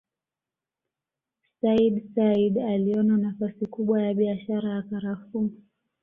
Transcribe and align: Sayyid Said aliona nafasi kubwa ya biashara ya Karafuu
Sayyid 1.61 2.13
Said 2.15 2.57
aliona 2.59 3.17
nafasi 3.17 3.65
kubwa 3.67 4.01
ya 4.01 4.13
biashara 4.13 4.69
ya 4.69 4.81
Karafuu 4.81 5.51